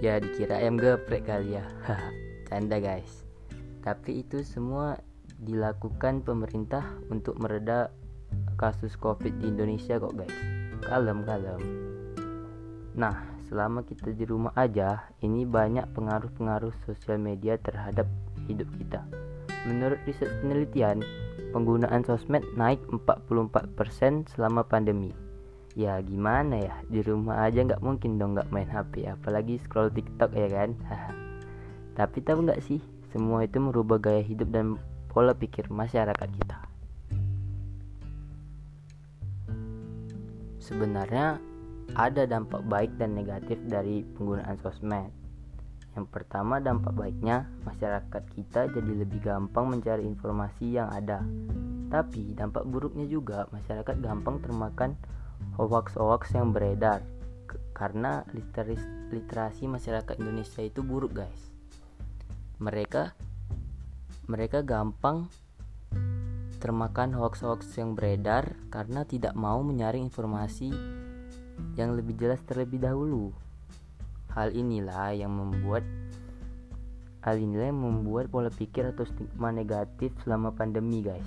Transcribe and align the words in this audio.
Ya 0.00 0.16
dikira 0.16 0.64
ayam 0.64 0.80
geprek 0.80 1.28
kali 1.28 1.60
ya. 1.60 1.64
Canda 2.48 2.80
guys. 2.80 3.28
Tapi 3.84 4.24
itu 4.24 4.40
semua 4.48 4.96
dilakukan 5.36 6.24
pemerintah 6.24 6.84
untuk 7.12 7.36
mereda 7.36 7.92
kasus 8.60 8.92
Covid 9.00 9.32
di 9.40 9.48
Indonesia 9.48 9.96
kok 9.96 10.12
guys. 10.12 10.36
Kalem 10.84 11.24
kalem. 11.24 11.60
Nah, 12.92 13.16
selama 13.48 13.80
kita 13.88 14.12
di 14.12 14.28
rumah 14.28 14.52
aja, 14.52 15.08
ini 15.24 15.48
banyak 15.48 15.88
pengaruh-pengaruh 15.96 16.76
sosial 16.84 17.16
media 17.16 17.56
terhadap 17.56 18.04
hidup 18.44 18.68
kita. 18.76 19.00
Menurut 19.64 19.96
riset 20.04 20.28
penelitian, 20.44 21.00
penggunaan 21.56 22.04
sosmed 22.04 22.44
naik 22.60 22.84
44% 22.92 24.28
selama 24.36 24.60
pandemi. 24.68 25.16
Ya 25.78 25.96
gimana 26.04 26.60
ya, 26.60 26.74
di 26.92 27.00
rumah 27.00 27.48
aja 27.48 27.64
nggak 27.64 27.80
mungkin 27.80 28.20
dong 28.20 28.36
nggak 28.36 28.52
main 28.52 28.68
HP, 28.68 29.08
apalagi 29.08 29.56
scroll 29.64 29.88
TikTok 29.88 30.36
ya 30.36 30.48
kan. 30.52 30.76
Tapi 31.98 32.18
tahu 32.20 32.44
nggak 32.44 32.60
sih, 32.60 32.82
semua 33.14 33.46
itu 33.46 33.56
merubah 33.62 33.96
gaya 33.96 34.20
hidup 34.20 34.50
dan 34.52 34.76
pola 35.08 35.32
pikir 35.32 35.70
masyarakat 35.70 36.28
kita. 36.42 36.69
Sebenarnya 40.70 41.42
ada 41.98 42.22
dampak 42.22 42.62
baik 42.70 42.94
dan 42.94 43.18
negatif 43.18 43.58
dari 43.66 44.06
penggunaan 44.14 44.54
sosmed. 44.62 45.10
Yang 45.98 46.06
pertama 46.14 46.62
dampak 46.62 46.94
baiknya 46.94 47.50
masyarakat 47.66 48.22
kita 48.30 48.70
jadi 48.70 48.92
lebih 49.02 49.18
gampang 49.18 49.66
mencari 49.66 50.06
informasi 50.06 50.78
yang 50.78 50.86
ada. 50.94 51.26
Tapi 51.90 52.38
dampak 52.38 52.62
buruknya 52.70 53.10
juga 53.10 53.50
masyarakat 53.50 53.98
gampang 53.98 54.38
termakan 54.38 54.94
hoax-hoax 55.58 56.38
yang 56.38 56.54
beredar 56.54 57.02
karena 57.74 58.22
literasi 59.10 59.66
masyarakat 59.66 60.14
Indonesia 60.22 60.62
itu 60.62 60.86
buruk 60.86 61.18
guys. 61.18 61.50
Mereka 62.62 63.18
mereka 64.30 64.62
gampang 64.62 65.26
termakan 66.60 67.16
hoax-hoax 67.16 67.80
yang 67.80 67.96
beredar 67.96 68.54
karena 68.68 69.08
tidak 69.08 69.32
mau 69.32 69.64
menyaring 69.64 70.06
informasi 70.06 70.68
yang 71.74 71.96
lebih 71.96 72.20
jelas 72.20 72.38
terlebih 72.44 72.84
dahulu. 72.84 73.32
Hal 74.36 74.52
inilah 74.52 75.16
yang 75.16 75.32
membuat 75.32 75.82
hal 77.20 77.36
inilah 77.36 77.68
yang 77.68 77.80
membuat 77.80 78.32
pola 78.32 78.48
pikir 78.48 78.92
atau 78.92 79.04
stigma 79.04 79.52
negatif 79.52 80.12
selama 80.24 80.52
pandemi, 80.52 81.04
guys. 81.04 81.26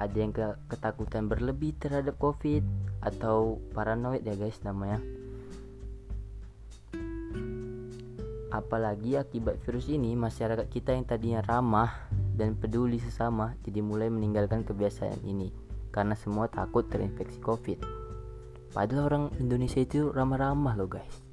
Ada 0.00 0.16
yang 0.16 0.32
ke 0.32 0.56
ketakutan 0.72 1.28
berlebih 1.28 1.76
terhadap 1.76 2.16
COVID 2.16 2.64
atau 3.04 3.60
paranoid 3.76 4.24
ya, 4.24 4.36
guys, 4.36 4.56
namanya. 4.64 5.00
Apalagi 8.50 9.14
akibat 9.20 9.62
virus 9.62 9.86
ini, 9.92 10.16
masyarakat 10.18 10.66
kita 10.68 10.96
yang 10.96 11.06
tadinya 11.06 11.40
ramah 11.44 12.19
dan 12.40 12.56
peduli 12.56 12.96
sesama 12.96 13.52
jadi 13.60 13.84
mulai 13.84 14.08
meninggalkan 14.08 14.64
kebiasaan 14.64 15.20
ini 15.28 15.52
karena 15.92 16.16
semua 16.16 16.48
takut 16.48 16.88
terinfeksi 16.88 17.36
COVID. 17.44 17.84
Padahal 18.72 19.02
orang 19.12 19.24
Indonesia 19.36 19.84
itu 19.84 20.08
ramah-ramah 20.08 20.80
loh 20.80 20.88
guys 20.88 21.30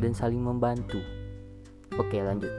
dan 0.00 0.16
saling 0.16 0.40
membantu. 0.40 1.00
Oke, 1.96 2.20
lanjut. 2.20 2.52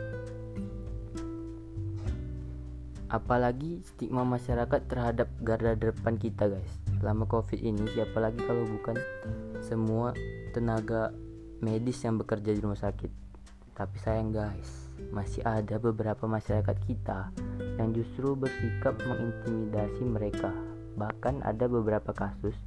Apalagi 3.08 3.80
stigma 3.88 4.28
masyarakat 4.28 4.84
terhadap 4.92 5.32
garda 5.40 5.80
depan 5.80 6.20
kita, 6.20 6.52
guys. 6.52 6.74
Selama 7.00 7.24
Covid 7.30 7.62
ini, 7.64 7.88
siapa 7.96 8.20
lagi 8.20 8.44
kalau 8.44 8.68
bukan 8.68 9.00
semua 9.64 10.12
tenaga 10.52 11.16
medis 11.64 12.04
yang 12.04 12.20
bekerja 12.20 12.52
di 12.52 12.60
rumah 12.60 12.76
sakit. 12.76 13.08
Tapi 13.78 13.96
sayang, 14.02 14.36
guys, 14.36 14.87
masih 15.12 15.42
ada 15.46 15.80
beberapa 15.82 16.28
masyarakat 16.30 16.78
kita 16.86 17.32
yang 17.78 17.94
justru 17.94 18.34
bersikap 18.38 18.98
mengintimidasi 19.06 20.04
mereka. 20.06 20.52
Bahkan 20.98 21.46
ada 21.46 21.66
beberapa 21.70 22.14
kasus 22.14 22.58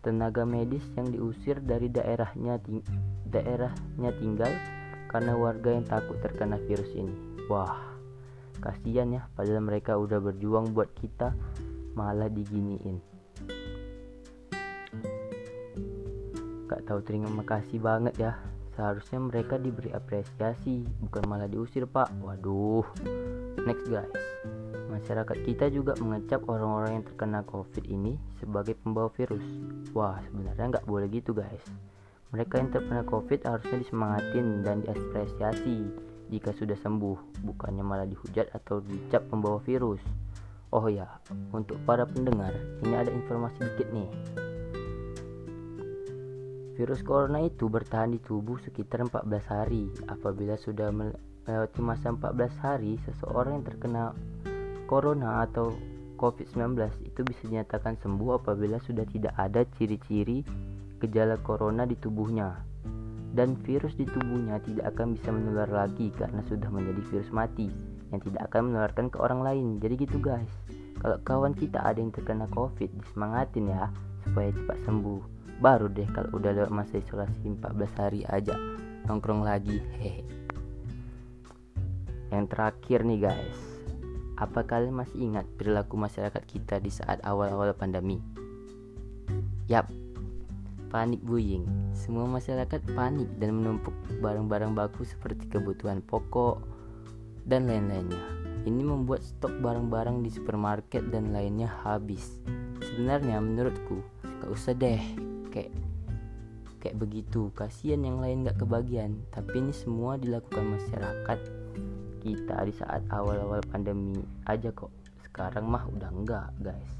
tenaga 0.00 0.46
medis 0.46 0.86
yang 0.94 1.10
diusir 1.10 1.58
dari 1.58 1.90
daerahnya 1.90 2.62
ting 2.62 2.80
daerahnya 3.26 4.10
tinggal 4.22 4.52
karena 5.10 5.34
warga 5.34 5.74
yang 5.74 5.86
takut 5.86 6.18
terkena 6.22 6.60
virus 6.64 6.90
ini. 6.94 7.14
Wah, 7.50 7.78
kasihan 8.62 9.10
ya, 9.10 9.22
padahal 9.34 9.62
mereka 9.62 9.98
udah 9.98 10.18
berjuang 10.18 10.70
buat 10.74 10.90
kita 10.98 11.34
malah 11.96 12.30
diginiin. 12.30 12.98
Gak 16.66 16.82
tahu 16.82 17.00
terima 17.06 17.30
kasih 17.46 17.78
banget 17.78 18.14
ya. 18.18 18.55
Seharusnya 18.76 19.18
mereka 19.18 19.56
diberi 19.56 19.90
apresiasi, 19.96 20.84
bukan 21.00 21.24
malah 21.24 21.48
diusir 21.48 21.88
pak. 21.88 22.12
Waduh. 22.20 22.84
Next 23.64 23.88
guys. 23.88 24.12
Masyarakat 24.92 25.38
kita 25.48 25.72
juga 25.72 25.96
mengecap 25.98 26.44
orang-orang 26.46 27.00
yang 27.00 27.04
terkena 27.08 27.40
COVID 27.48 27.84
ini 27.88 28.20
sebagai 28.38 28.76
pembawa 28.76 29.08
virus. 29.16 29.44
Wah, 29.96 30.20
sebenarnya 30.28 30.76
nggak 30.76 30.86
boleh 30.86 31.08
gitu 31.08 31.32
guys. 31.32 31.64
Mereka 32.36 32.60
yang 32.60 32.70
terkena 32.70 33.02
COVID 33.08 33.48
harusnya 33.48 33.80
disemangatin 33.80 34.60
dan 34.60 34.84
diapresiasi 34.84 36.06
jika 36.26 36.50
sudah 36.58 36.74
sembuh, 36.74 37.38
bukannya 37.46 37.86
malah 37.86 38.02
dihujat 38.02 38.50
atau 38.50 38.82
dicap 38.82 39.22
pembawa 39.30 39.62
virus. 39.62 40.02
Oh 40.74 40.90
ya, 40.90 41.06
untuk 41.54 41.78
para 41.86 42.02
pendengar, 42.02 42.50
ini 42.82 42.98
ada 42.98 43.14
informasi 43.14 43.62
dikit 43.62 43.94
nih. 43.94 44.10
Virus 46.76 47.00
corona 47.00 47.40
itu 47.40 47.72
bertahan 47.72 48.12
di 48.12 48.20
tubuh 48.20 48.60
sekitar 48.60 49.08
14 49.08 49.24
hari. 49.48 49.88
Apabila 50.12 50.60
sudah 50.60 50.92
melewati 50.92 51.80
masa 51.80 52.12
14 52.12 52.52
hari, 52.60 53.00
seseorang 53.08 53.60
yang 53.60 53.64
terkena 53.64 54.12
corona 54.84 55.40
atau 55.48 55.72
COVID-19 56.20 56.76
itu 57.08 57.20
bisa 57.24 57.42
dinyatakan 57.48 57.96
sembuh 58.00 58.44
apabila 58.44 58.76
sudah 58.84 59.08
tidak 59.08 59.32
ada 59.40 59.64
ciri-ciri 59.80 60.44
gejala 61.00 61.40
corona 61.40 61.84
di 61.84 61.96
tubuhnya 61.96 62.56
dan 63.36 63.52
virus 63.68 63.92
di 64.00 64.08
tubuhnya 64.08 64.56
tidak 64.64 64.96
akan 64.96 65.12
bisa 65.12 65.28
menular 65.28 65.68
lagi 65.68 66.08
karena 66.16 66.40
sudah 66.48 66.72
menjadi 66.72 67.04
virus 67.12 67.28
mati 67.28 67.68
yang 68.08 68.20
tidak 68.24 68.48
akan 68.48 68.72
menularkan 68.72 69.12
ke 69.12 69.20
orang 69.20 69.40
lain. 69.44 69.66
Jadi 69.80 69.94
gitu 70.08 70.16
guys. 70.20 70.48
kalau 70.96 71.20
kawan 71.28 71.52
kita 71.52 71.76
ada 71.84 72.00
yang 72.00 72.08
terkena 72.08 72.48
covid 72.56 72.88
disemangatin 72.88 73.68
ya 73.68 73.92
supaya 74.24 74.48
cepat 74.48 74.80
sembuh 74.88 75.35
baru 75.60 75.88
deh 75.88 76.08
kalau 76.12 76.36
udah 76.36 76.52
lewat 76.52 76.72
masa 76.72 77.00
isolasi 77.00 77.48
14 77.48 78.00
hari 78.00 78.20
aja 78.28 78.56
nongkrong 79.06 79.46
lagi 79.46 79.78
hehe. 79.96 80.26
Yang 82.34 82.44
terakhir 82.52 83.06
nih 83.06 83.20
guys. 83.22 83.60
Apa 84.36 84.68
kalian 84.68 84.92
masih 84.92 85.32
ingat 85.32 85.48
perilaku 85.56 85.96
masyarakat 85.96 86.42
kita 86.44 86.76
di 86.76 86.92
saat 86.92 87.24
awal-awal 87.24 87.72
pandemi? 87.72 88.20
Yap. 89.70 89.88
Panik 90.92 91.24
buying. 91.24 91.64
Semua 91.96 92.28
masyarakat 92.28 92.84
panik 92.92 93.30
dan 93.40 93.56
menumpuk 93.56 93.96
barang-barang 94.20 94.76
baku 94.76 95.08
seperti 95.08 95.48
kebutuhan 95.48 96.04
pokok 96.04 96.60
dan 97.48 97.64
lain-lainnya. 97.64 98.20
Ini 98.66 98.82
membuat 98.82 99.24
stok 99.24 99.62
barang-barang 99.62 100.20
di 100.20 100.30
supermarket 100.34 101.08
dan 101.08 101.32
lainnya 101.32 101.70
habis. 101.86 102.42
Sebenarnya 102.82 103.40
menurutku 103.40 104.02
gak 104.42 104.50
usah 104.52 104.74
deh 104.76 105.00
kayak 105.56 105.72
kayak 106.84 107.00
begitu. 107.00 107.48
Kasihan 107.56 108.04
yang 108.04 108.20
lain 108.20 108.44
gak 108.44 108.60
kebagian. 108.60 109.24
Tapi 109.32 109.64
ini 109.64 109.72
semua 109.72 110.20
dilakukan 110.20 110.76
masyarakat 110.76 111.40
kita 112.20 112.56
di 112.68 112.74
saat 112.76 113.02
awal-awal 113.08 113.64
pandemi 113.72 114.20
aja 114.44 114.68
kok. 114.76 114.92
Sekarang 115.24 115.64
mah 115.66 115.88
udah 115.88 116.12
enggak 116.12 116.52
guys. 116.60 116.92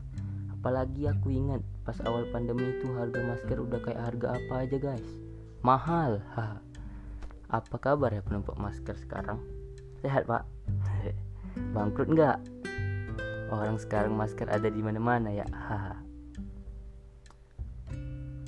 Apalagi 0.56 1.06
aku 1.06 1.30
ingat 1.30 1.60
pas 1.84 1.94
awal 2.08 2.26
pandemi 2.32 2.66
itu 2.74 2.90
harga 2.96 3.20
masker 3.22 3.58
udah 3.60 3.80
kayak 3.84 4.00
harga 4.00 4.26
apa 4.34 4.54
aja 4.64 4.76
guys. 4.80 5.10
Mahal. 5.60 6.24
Apa 7.46 7.76
kabar 7.78 8.10
ya 8.10 8.22
penumpang 8.24 8.58
masker 8.58 8.96
sekarang? 8.98 9.38
Sehat 10.02 10.26
pak? 10.26 10.42
Bangkrut 11.74 12.10
nggak? 12.10 12.38
Orang 13.54 13.78
sekarang 13.78 14.18
masker 14.18 14.50
ada 14.50 14.66
di 14.66 14.82
mana-mana 14.82 15.30
ya. 15.30 15.46
Haha. 15.54 16.05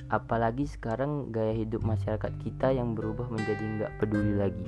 Apalagi 0.09 0.65
sekarang 0.65 1.29
gaya 1.29 1.53
hidup 1.53 1.85
masyarakat 1.85 2.33
kita 2.41 2.73
yang 2.73 2.97
berubah 2.97 3.29
menjadi 3.29 3.61
nggak 3.61 3.91
peduli 4.01 4.33
lagi. 4.33 4.67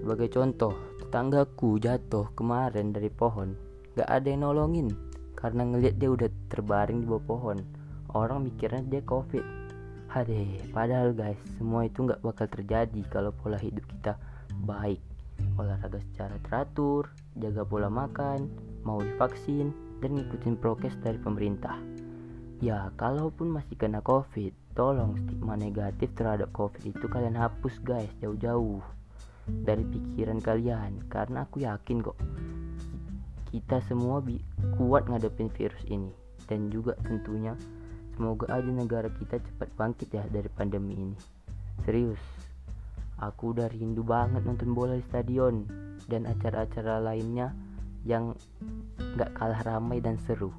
Sebagai 0.00 0.28
contoh, 0.32 0.72
tetanggaku 1.04 1.76
jatuh 1.76 2.32
kemarin 2.32 2.96
dari 2.96 3.12
pohon. 3.12 3.52
Gak 3.92 4.08
ada 4.08 4.26
yang 4.28 4.48
nolongin 4.48 4.88
karena 5.36 5.68
ngelihat 5.68 6.00
dia 6.00 6.10
udah 6.10 6.28
terbaring 6.48 7.04
di 7.04 7.06
bawah 7.06 7.24
pohon. 7.28 7.58
Orang 8.16 8.48
mikirnya 8.48 8.80
dia 8.88 9.04
covid. 9.04 9.44
Hade, 10.08 10.64
padahal 10.72 11.12
guys, 11.12 11.36
semua 11.60 11.84
itu 11.84 12.08
nggak 12.08 12.24
bakal 12.24 12.48
terjadi 12.48 13.04
kalau 13.12 13.28
pola 13.36 13.60
hidup 13.60 13.84
kita 13.84 14.16
baik 14.64 15.04
olahraga 15.58 15.98
secara 16.10 16.36
teratur, 16.46 17.10
jaga 17.38 17.62
pola 17.66 17.90
makan, 17.90 18.50
mau 18.86 19.02
divaksin, 19.02 19.74
dan 19.98 20.14
ngikutin 20.14 20.54
prokes 20.58 20.94
dari 21.02 21.18
pemerintah. 21.18 21.74
Ya, 22.58 22.90
kalaupun 22.98 23.54
masih 23.54 23.78
kena 23.78 24.02
covid, 24.02 24.50
tolong 24.74 25.14
stigma 25.14 25.54
negatif 25.54 26.10
terhadap 26.18 26.50
covid 26.50 26.82
itu 26.82 27.06
kalian 27.06 27.38
hapus 27.38 27.78
guys 27.86 28.10
jauh-jauh 28.18 28.82
dari 29.62 29.86
pikiran 29.86 30.42
kalian. 30.42 31.06
Karena 31.06 31.46
aku 31.46 31.62
yakin 31.62 32.02
kok 32.02 32.18
kita 33.54 33.78
semua 33.86 34.18
kuat 34.74 35.06
ngadepin 35.06 35.54
virus 35.54 35.82
ini. 35.86 36.10
Dan 36.50 36.72
juga 36.72 36.98
tentunya 37.04 37.54
semoga 38.16 38.50
aja 38.50 38.70
negara 38.72 39.06
kita 39.06 39.38
cepat 39.38 39.68
bangkit 39.78 40.10
ya 40.10 40.26
dari 40.26 40.50
pandemi 40.50 40.98
ini. 40.98 41.18
Serius 41.86 42.18
Aku 43.18 43.50
udah 43.50 43.66
rindu 43.74 44.06
banget 44.06 44.46
nonton 44.46 44.78
bola 44.78 44.94
di 44.94 45.02
stadion 45.10 45.66
dan 46.06 46.22
acara-acara 46.22 47.02
lainnya 47.02 47.50
yang 48.06 48.30
gak 49.18 49.34
kalah 49.34 49.58
ramai 49.66 49.98
dan 49.98 50.14
seru. 50.22 50.54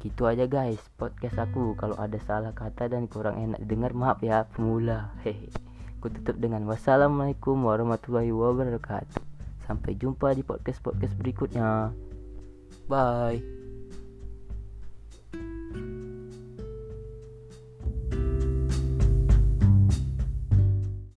Segitu 0.00 0.24
aja 0.24 0.48
guys 0.48 0.80
podcast 0.96 1.36
aku. 1.36 1.76
Kalau 1.76 1.92
ada 2.00 2.16
salah 2.24 2.56
kata 2.56 2.88
dan 2.88 3.04
kurang 3.04 3.36
enak 3.36 3.60
dengar 3.68 3.92
maaf 3.92 4.24
ya 4.24 4.48
pemula. 4.48 5.12
Hehe. 5.20 5.52
Aku 6.00 6.08
tutup 6.08 6.40
dengan 6.40 6.64
wassalamualaikum 6.64 7.60
warahmatullahi 7.60 8.32
wabarakatuh. 8.32 9.20
Sampai 9.68 10.00
jumpa 10.00 10.32
di 10.32 10.40
podcast-podcast 10.40 11.20
berikutnya. 11.20 11.92
Bye. 12.88 13.59